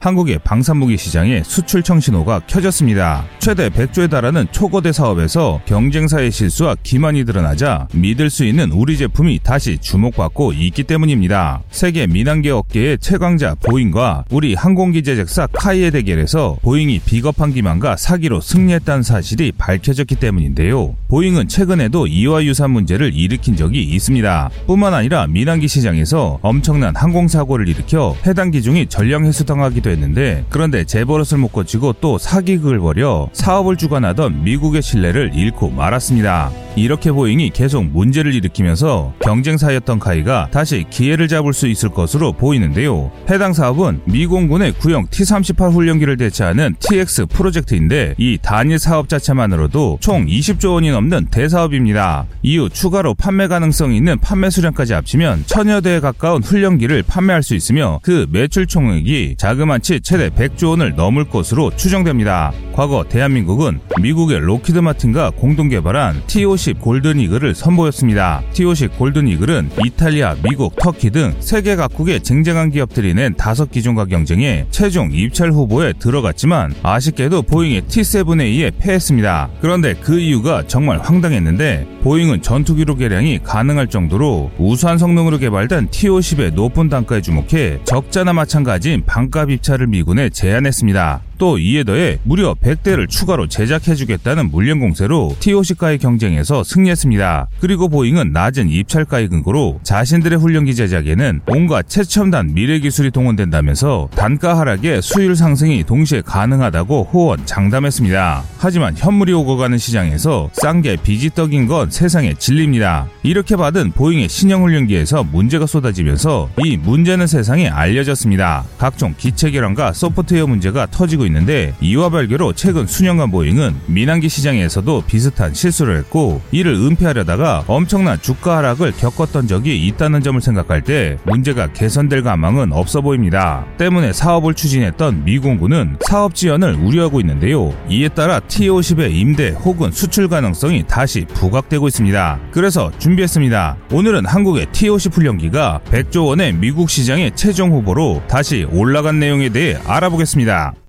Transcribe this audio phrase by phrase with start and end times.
[0.00, 3.24] 한국의 방산무기 시장에 수출 청신호가 켜졌습니다.
[3.40, 9.76] 최대 100조에 달하는 초거대 사업에서 경쟁사의 실수와 기만이 드러나자 믿을 수 있는 우리 제품이 다시
[9.78, 11.62] 주목받고 있기 때문입니다.
[11.70, 19.02] 세계 민항기 업계의 최강자 보잉과 우리 항공기 제작사 카이의 대결에서 보잉이 비겁한 기만과 사기로 승리했다는
[19.02, 20.94] 사실이 밝혀졌기 때문인데요.
[21.08, 24.50] 보잉은 최근에도 이와 유사 문제를 일으킨 적이 있습니다.
[24.68, 31.38] 뿐만 아니라 민항기 시장에서 엄청난 항공사고를 일으켜 해당 기종이 전량 회수당하기도 했는데 그런데 제 버릇을
[31.38, 36.50] 못 고치고 또 사기극을 벌여 사업을 주관하던 미국의 신뢰를 잃고 말았습니다.
[36.76, 43.10] 이렇게 보잉이 계속 문제를 일으키면서 경쟁사였던 카이가 다시 기회를 잡을 수 있을 것으로 보이는데요.
[43.28, 50.26] 해당 사업은 미 공군의 구형 T-38 훈련기를 대체하는 TX 프로젝트인데 이 단일 사업 자체만으로도 총
[50.26, 52.26] 20조 원이 넘는 대사업입니다.
[52.42, 57.98] 이후 추가로 판매 가능성이 있는 판매 수량까지 합치면 천여 대에 가까운 훈련기를 판매할 수 있으며
[58.02, 62.52] 그 매출 총액이 자그마치 최대 100조 원을 넘을 것으로 추정됩니다.
[62.72, 68.42] 과거 대한민국은 미국의 록히드 마틴과 공동 개발한 T-50 골든 이글을 선보였습니다.
[68.52, 74.66] T-50 골든 이글은 이탈리아, 미국, 터키 등 세계 각국의 쟁쟁한 기업들이 낸 다섯 기종과 경쟁해
[74.70, 79.50] 최종 입찰 후보에 들어갔지만 아쉽게도 보잉의 T-7A에 패했습니다.
[79.60, 86.88] 그런데 그 이유가 정말 황당했는데 보잉은 전투기로 개량이 가능할 정도로 우수한 성능으로 개발된 T-50의 높은
[86.88, 91.27] 단가에 주목해 적자나 마찬가지인 반값 입찰을 미군에 제안했습니다.
[91.38, 97.48] 또 이에 더해 무려 100대를 추가로 제작해주겠다는 물량 공세로 T-50과의 경쟁에서 승리했습니다.
[97.60, 105.00] 그리고 보잉은 낮은 입찰가의 근거로 자신들의 훈련기 제작에는 온갖 최첨단 미래 기술이 동원된다면서 단가 하락에
[105.00, 108.42] 수율 상승이 동시에 가능하다고 호언 장담했습니다.
[108.58, 113.06] 하지만 현물이 오고 가는 시장에서 싼 게 비지떡인 건 세상의 진리입니다.
[113.22, 118.64] 이렇게 받은 보잉의 신형 훈련기에서 문제가 쏟아지면서 이 문제는 세상에 알려졌습니다.
[118.78, 125.54] 각종 기체 결함과 소프트웨어 문제가 터지고 있는데 이와 별개로 최근 수년간 보잉은 민항기 시장에서도 비슷한
[125.54, 132.22] 실수를 했고 이를 은폐하려다가 엄청난 주가 하락을 겪었던 적이 있다는 점을 생각할 때 문제가 개선될
[132.22, 133.64] 가망은 없어 보입니다.
[133.78, 137.72] 때문에 사업을 추진했던 미공군은 사업 지연을 우려하고 있는데요.
[137.88, 142.40] 이에 따라 T-50의 임대 혹은 수출 가능성이 다시 부각되고 있습니다.
[142.50, 143.76] 그래서 준비했습니다.
[143.92, 150.87] 오늘은 한국의 T-50 훈련기가 100조 원의 미국 시장의 최종 후보로 다시 올라간 내용에 대해 알아보겠습니다.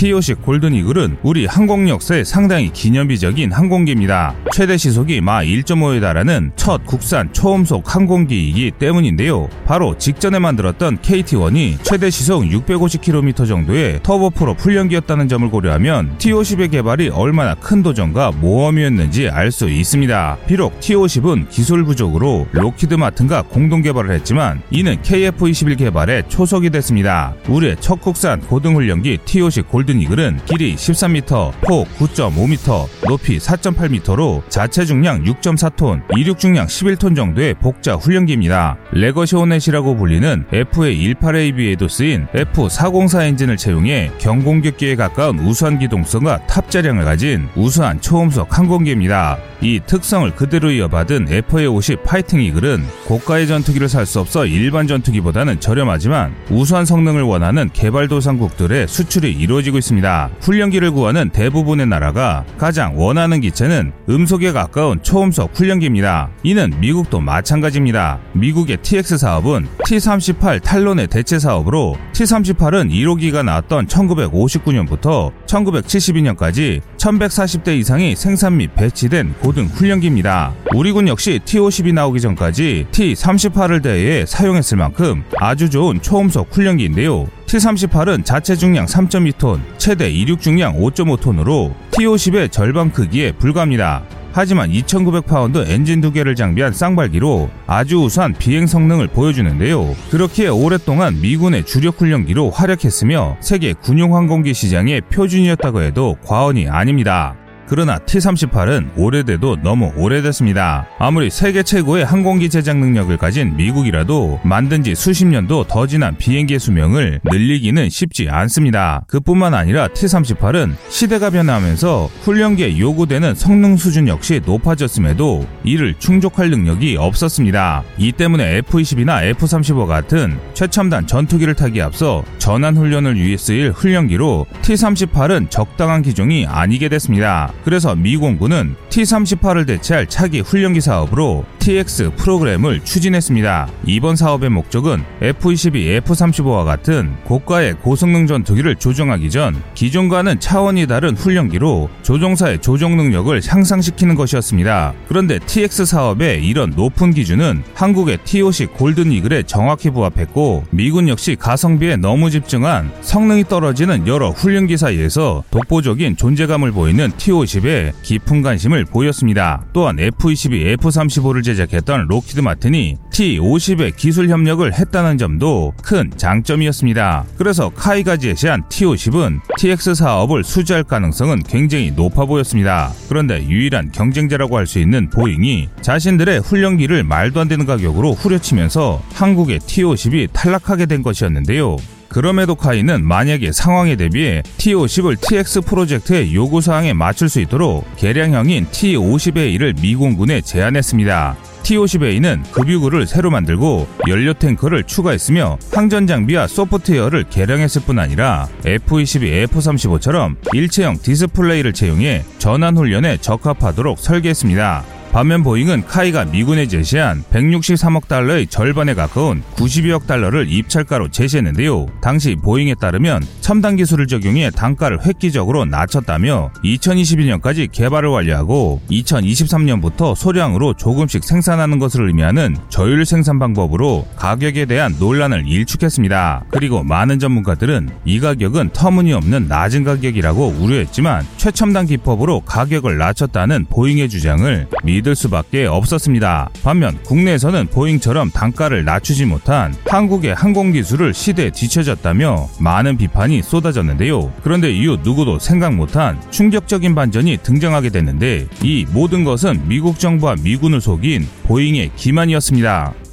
[0.00, 4.34] T-50 골든 이글은 우리 항공 역사에 상당히 기념비적인 항공기입니다.
[4.50, 9.50] 최대 시속이 마하 1.5에 달하는 첫 국산 초음속 항공기이기 때문인데요.
[9.66, 17.54] 바로 직전에 만들었던 KT-1이 최대 시속 650km 정도의 터보프롭 훈련기였다는 점을 고려하면 T-50의 개발이 얼마나
[17.54, 20.38] 큰 도전과 모험이었는지 알 수 있습니다.
[20.46, 27.34] 비록 T-50은 기술 부족으로 록히드 마틴과 공동 개발을 했지만 이는 KF-21 개발의 초석이 됐습니다.
[27.48, 34.84] 우리의 첫 국산 고등훈련기 T-50 골든 골든 이글은 길이 13m, 폭 9.5m, 높이 4.8m로 자체
[34.84, 38.76] 중량 6.4톤, 이륙 중량 11톤 정도의 복좌 훈련기입니다.
[38.92, 48.00] 레거시 호넷이라고 불리는 FA-18AB에도 쓰인 F404 엔진을 채용해 경공격기에 가까운 우수한 기동성과 탑재량을 가진 우수한
[48.00, 49.38] 초음속 항공기입니다.
[49.62, 56.34] 이 특성을 그대로 이어받은 FA-50 파이팅 이글은 고가의 전투기를 살 수 없어 일반 전투기보다는 저렴하지만
[56.50, 60.30] 우수한 성능을 원하는 개발도상국들의 수출이 이루어지고 있습니다.
[60.40, 66.30] 훈련기를 구하는 대부분의 나라가 가장 원하는 기체는 음속에 가까운 초음속 훈련기입니다.
[66.44, 68.20] 이는 미국도 마찬가지입니다.
[68.32, 78.56] 미국의 TX 사업은 T-38 탈론의 대체 사업으로 T-38은 1호기가 나왔던 1959년부터 1972년까지 1140대 이상이 생산
[78.58, 80.52] 및 배치된 고등 훈련기입니다.
[80.74, 87.26] 우리 군 역시 T-50이 나오기 전까지 T-38을 대해 사용했을 만큼 아주 좋은 초음속 훈련기인데요.
[87.50, 94.04] T-38은 자체 중량 3.2톤, 최대 이륙 중량 5.5톤으로 T-50의 절반 크기에 불과합니다.
[94.32, 99.96] 하지만 2900파운드 엔진 두 개를 장비한 쌍발기로 아주 우수한 비행 성능을 보여주는데요.
[100.12, 107.34] 그렇기에 오랫동안 미군의 주력 훈련기로 활약했으며 세계 군용 항공기 시장의 표준이었다고 해도 과언이 아닙니다.
[107.70, 110.88] 그러나 T-38은 오래돼도 너무 오래됐습니다.
[110.98, 116.58] 아무리 세계 최고의 항공기 제작 능력을 가진 미국이라도 만든 지 수십 년도 더 지난 비행기의
[116.58, 119.04] 수명을 늘리기는 쉽지 않습니다.
[119.06, 127.84] 그뿐만 아니라 T-38은 시대가 변하면서 훈련기에 요구되는 성능 수준 역시 높아졌음에도 이를 충족할 능력이 없었습니다.
[127.98, 135.50] 이 때문에 F-22나 F-35 같은 최첨단 전투기를 타기에 앞서 전환 훈련을 위해 쓰일 훈련기로 T-38은
[135.50, 137.52] 적당한 기종이 아니게 됐습니다.
[137.64, 143.68] 그래서 미 공군은 T-38을 대체할 차기 훈련기 사업으로 TX 프로그램을 추진했습니다.
[143.86, 151.90] 이번 사업의 목적은 F-22, F-35와 같은 고가의 고성능 전투기를 조종하기 전 기존과는 차원이 다른 훈련기로
[152.02, 154.94] 조종사의 조종 능력을 향상시키는 것이었습니다.
[155.08, 161.96] 그런데 TX 사업의 이런 높은 기준은 한국의 T-50 골든 이글에 정확히 부합했고 미군 역시 가성비에
[161.96, 167.12] 너무 집중한 성능이 떨어지는 여러 훈련기 사이에서 독보적인 존재감을 보이는
[167.50, 169.64] T-50에 깊은 관심을 보였습니다.
[169.72, 177.24] 또한 F-22, F-35를 제작했던 록히드 마틴이 T-50의 기술 협력을 했다는 점도 큰 장점이었습니다.
[177.36, 182.92] 그래서 카이가 제시한 T-50은 TX 사업을 수주할 가능성은 굉장히 높아 보였습니다.
[183.08, 189.58] 그런데 유일한 경쟁자라고 할 수 있는 보잉이 자신들의 훈련기를 말도 안 되는 가격으로 후려치면서 한국의
[189.58, 191.76] T-50이 탈락하게 된 것이었는데요.
[192.10, 199.92] 그럼에도 카이는 만약의 상황에 대비해 T-50을 TX 프로젝트의 요구사항에 맞출 수 있도록 개량형인 T-50A를 미
[199.92, 201.36] 공군에 제안했습니다.
[201.62, 210.36] T-50A는 급유구를 새로 만들고 연료 탱크를 추가했으며 항전 장비와 소프트웨어를 개량했을 뿐 아니라 F-22, F-35처럼
[210.52, 214.99] 일체형 디스플레이를 채용해 전환 훈련에 적합하도록 설계했습니다.
[215.12, 221.86] 반면 보잉은 카이가 미군에 제시한 163억 달러의 절반에 가까운 92억 달러를 입찰가로 제시했는데요.
[222.00, 231.24] 당시 보잉에 따르면 첨단 기술을 적용해 단가를 획기적으로 낮췄다며 2021년까지 개발을 완료하고 2023년부터 소량으로 조금씩
[231.24, 236.44] 생산하는 것을 의미하는 저율 생산 방법으로 가격에 대한 논란을 일축했습니다.
[236.50, 244.68] 그리고 많은 전문가들은 이 가격은 터무니없는 낮은 가격이라고 우려했지만 최첨단 기법으로 가격을 낮췄다는 보잉의 주장을
[244.84, 246.50] 미 믿을 수밖에 없었습니다.
[246.62, 254.32] 반면 국내에서는 보잉처럼 단가를 낮추지 못한 한국의 항공 기술을 시대에 뒤처졌다며 많은 비판이 쏟아졌는데요.
[254.42, 260.80] 그런데 이후 누구도 생각 못한 충격적인 반전이 등장하게 됐는데 이 모든 것은 미국 정부와 미군을
[260.80, 263.09] 속인 보잉의 기만이었습니다.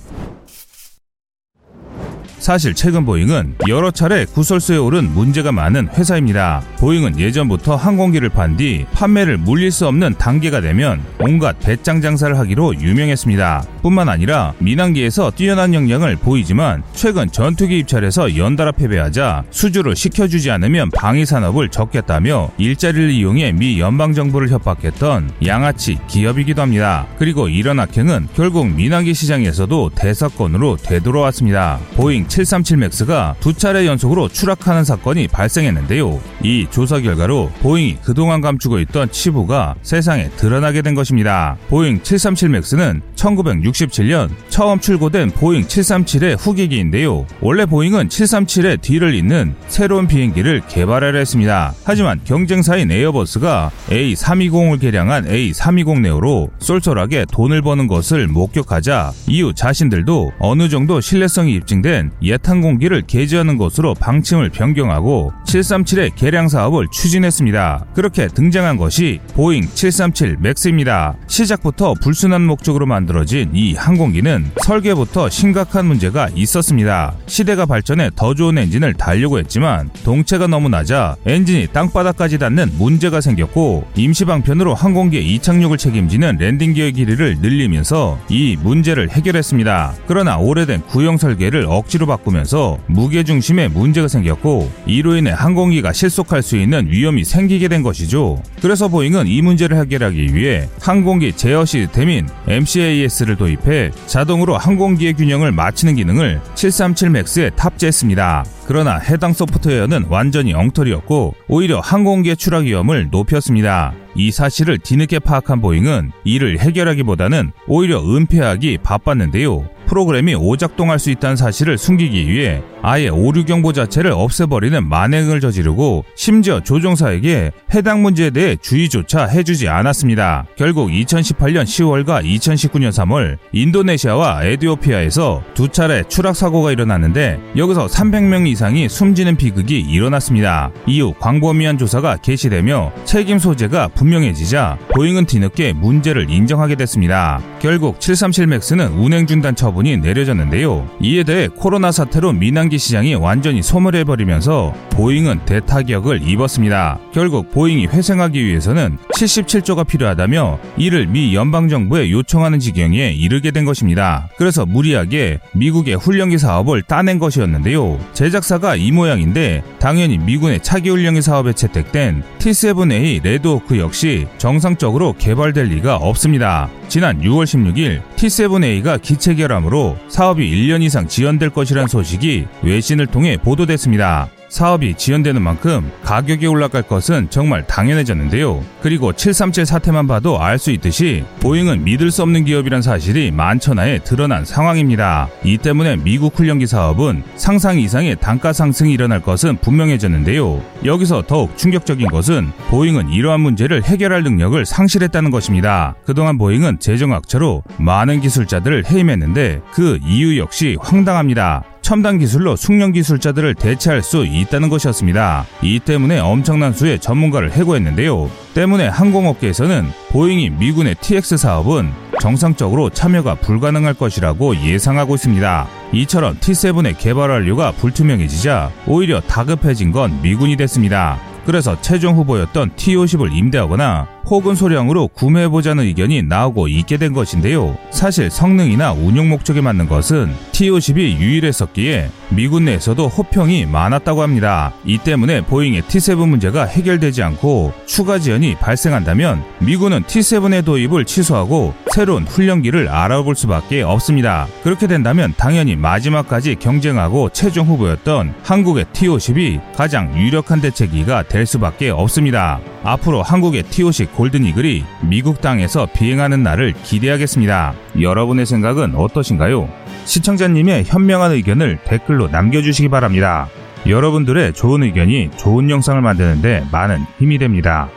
[2.48, 6.64] 사실 최근 보잉은 여러 차례 구설수에 오른 문제가 많은 회사입니다.
[6.78, 12.80] 보잉은 예전부터 항공기를 판 뒤 판매를 물릴 수 없는 단계가 되면 온갖 배짱 장사를 하기로
[12.80, 13.66] 유명했습니다.
[13.82, 21.26] 뿐만 아니라 민항기에서 뛰어난 역량을 보이지만 최근 전투기 입찰에서 연달아 패배하자 수주를 시켜주지 않으면 방위
[21.26, 27.08] 산업을 접겠다며 일자리를 이용해 미 연방 정부를 협박했던 양아치 기업이기도 합니다.
[27.20, 31.80] 그리고 이런 악행은 결국 민항기 시장에서도 대사건으로 되돌아왔습니다.
[31.98, 36.22] 보잉 737 맥스가 두 차례 연속으로 추락하는 사건이 발생했는데요.
[36.44, 41.58] 이 조사 결과로 보잉이 그동안 감추고 있던 치부가 세상에 드러나게 된 것입니다.
[41.68, 47.26] 보잉 737 맥스는 1967년 처음 출고된 보잉 737의 후계기인데요.
[47.42, 51.74] 원래 보잉은 737의 뒤를 잇는 새로운 비행기를 개발하려 했습니다.
[51.84, 60.70] 하지만 경쟁사인 에어버스가 A320을 개량한 A320 네오로 쏠쏠하게 돈을 버는 것을 목격하자 이후 자신들도 어느
[60.70, 67.86] 정도 신뢰성이 입증된 옛 항공기를 개조하는 것으로 방침을 변경하고 737의 개량 사업을 추진했습니다.
[67.94, 71.16] 그렇게 등장한 것이 보잉 737 맥스입니다.
[71.28, 77.14] 시작부터 불순한 목적으로 만들어진 이 항공기는 설계부터 심각한 문제가 있었습니다.
[77.28, 83.86] 시대가 발전해 더 좋은 엔진을 달려고 했지만 동체가 너무 낮아 엔진이 땅바닥까지 닿는 문제가 생겼고
[83.96, 89.94] 임시 방편으로 항공기의 이착륙을 책임지는 랜딩 기어 길이를 늘리면서 이 문제를 해결했습니다.
[90.08, 96.58] 그러나 오래된 구형 설계를 억지로 바꾸면서 무게 중심에 문제가 생겼고 이로 인해 항공기가 실속할 수
[96.58, 98.42] 있는 위험이 생기게 된 것이죠.
[98.62, 105.96] 그래서 보잉은 이 문제를 해결하기 위해 항공기 제어 시스템인 MCAS를 도입해 자동으로 항공기의 균형을 맞추는
[105.96, 108.46] 기능을 737 맥스에 탑재했습니다.
[108.66, 113.94] 그러나 해당 소프트웨어는 완전히 엉터리였고 오히려 항공기의 추락 위험을 높였습니다.
[114.16, 119.77] 이 사실을 뒤늦게 파악한 보잉은 이를 해결하기보다는 오히려 은폐하기 바빴는데요.
[119.88, 126.60] 프로그램이 오작동할 수 있다는 사실을 숨기기 위해 아예 오류 경보 자체를 없애버리는 만행을 저지르고 심지어
[126.60, 130.46] 조종사에게 해당 문제에 대해 주의조차 해주지 않았습니다.
[130.56, 138.90] 결국 2018년 10월과 2019년 3월 인도네시아와 에디오피아에서 두 차례 추락 사고가 일어났는데 여기서 300명 이상이
[138.90, 140.72] 숨지는 비극이 일어났습니다.
[140.86, 147.42] 이후 광범위한 조사가 개시되며 책임 소재가 분명해지자 보잉은 뒤늦게 문제를 인정하게 됐습니다.
[147.60, 150.90] 결국 737 맥스는 운행 중단 처분 처분이 내려졌는데요.
[151.02, 156.98] 이에 대해 코로나 사태로 민항기 시장이 완전히 소멸해버리면서 보잉은 대타격을 입었습니다.
[157.14, 164.30] 결국 보잉이 회생하기 위해서는 77조가 필요하다며 이를 미 연방정부에 요청하는 지경에 이르게 된 것입니다.
[164.38, 168.00] 그래서 무리하게 미국의 훈련기 사업을 따낸 것이었는데요.
[168.14, 175.98] 제작사가 이 모양인데 당연히 미군의 차기 훈련기 사업에 채택된 T-7A 레드호크 역시 정상적으로 개발될 리가
[175.98, 176.70] 없습니다.
[176.88, 184.30] 지난 6월 16일 T-7A가 기체 결함으로 사업이 1년 이상 지연될 것이란 소식이 외신을 통해 보도됐습니다.
[184.50, 188.64] 사업이 지연되는 만큼 가격이 올라갈 것은 정말 당연해졌는데요.
[188.82, 194.44] 그리고 737 사태만 봐도 알 수 있듯이 보잉은 믿을 수 없는 기업이란 사실이 만천하에 드러난
[194.44, 195.30] 상황입니다.
[195.44, 200.64] 이 때문에 미국 훈련기 사업은 상상 이상의 단가 상승이 일어날 것은 분명해졌는데요.
[200.84, 205.94] 여기서 더욱 충격적인 것은 보잉은 이러한 문제를 해결할 능력을 상실했다는 것입니다.
[206.06, 211.64] 그동안 보잉은 재정학처로 많은 기술자들을 해임했는데 그 이유 역시 황당합니다.
[211.88, 215.46] 첨단 기술로 숙련 기술자들을 대체할 수 있다는 것이었습니다.
[215.62, 218.30] 이 때문에 엄청난 수의 전문가를 해고했는데요.
[218.54, 225.68] 때문에 항공업계에서는 보잉이 미군의 TX 사업은 정상적으로 참여가 불가능할 것이라고 예상하고 있습니다.
[225.94, 231.18] 이처럼 T7의 개발 완료가 불투명해지자 오히려 다급해진 건 미군이 됐습니다.
[231.46, 237.78] 그래서 최종 후보였던 T50을 임대하거나 혹은 소량으로 구매해보자는 의견이 나오고 있게 된 것인데요.
[237.92, 244.74] 사실 성능이나 운용 목적에 맞는 것은 T50이 유일했었기에 미군 내에서도 호평이 많았다고 합니다.
[244.86, 252.24] 이 때문에 보잉의 T7 문제가 해결되지 않고 추가 지연이 발생한다면 미군은 T7의 도입을 취소하고 새로운
[252.24, 254.48] 훈련기를 알아볼 수밖에 없습니다.
[254.62, 262.60] 그렇게 된다면 당연히 마지막까지 경쟁하고 최종 후보였던 한국의 T50이 가장 유력한 대체기가 될 수밖에 없습니다.
[262.84, 267.74] 앞으로 한국의 T50 골든 이글이 미국 땅에서 비행하는 날을 기대하겠습니다.
[268.00, 269.70] 여러분의 생각은 어떠신가요?
[270.06, 273.50] 시청자님의 현명한 의견을 댓글로 남겨주시기 바랍니다.
[273.88, 277.90] 여러분들의 좋은 의견이 좋은 영상을 만드는데 많은 힘이 됩니다.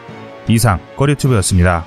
[0.48, 1.84] 이상 꺼리튜브였습니다.